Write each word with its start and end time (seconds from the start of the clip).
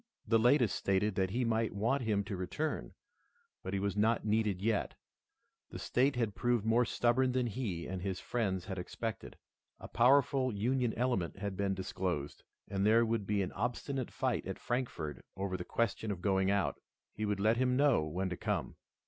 The 0.27 0.39
latest 0.39 0.75
stated 0.75 1.13
that 1.13 1.29
he 1.29 1.45
might 1.45 1.75
want 1.75 2.01
him 2.01 2.23
to 2.23 2.35
return, 2.35 2.95
but 3.61 3.71
he 3.71 3.79
was 3.79 3.95
not 3.95 4.25
needed 4.25 4.59
yet. 4.59 4.95
The 5.69 5.77
state 5.77 6.15
had 6.15 6.33
proved 6.33 6.65
more 6.65 6.85
stubborn 6.85 7.33
than 7.33 7.45
he 7.45 7.85
and 7.85 8.01
his 8.01 8.19
friends 8.19 8.65
had 8.65 8.79
expected. 8.79 9.37
A 9.79 9.87
powerful 9.87 10.51
Union 10.55 10.91
element 10.95 11.37
had 11.37 11.55
been 11.55 11.75
disclosed, 11.75 12.41
and 12.67 12.83
there 12.83 13.05
would 13.05 13.27
be 13.27 13.43
an 13.43 13.51
obstinate 13.51 14.09
fight 14.09 14.47
at 14.47 14.57
Frankfort 14.57 15.23
over 15.37 15.55
the 15.55 15.63
question 15.65 16.09
of 16.09 16.19
going 16.23 16.49
out. 16.49 16.79
He 17.13 17.23
would 17.27 17.39
let 17.39 17.57
him 17.57 17.77
know 17.77 18.01
when 18.03 18.29
to 18.31 18.35
come. 18.37 18.77